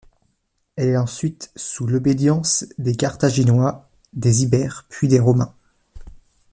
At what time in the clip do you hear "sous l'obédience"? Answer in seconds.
1.55-2.65